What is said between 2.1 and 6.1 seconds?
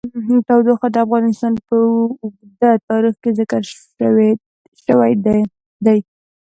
اوږده تاریخ کې ذکر شوی دی.